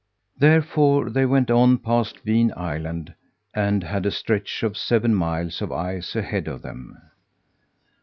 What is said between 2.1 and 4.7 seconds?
Vin Island and had a stretch